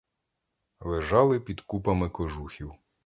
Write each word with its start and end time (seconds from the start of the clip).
Лежали 0.79 1.39
під 1.39 1.61
купами 1.61 2.09
кожухів. 2.09 2.71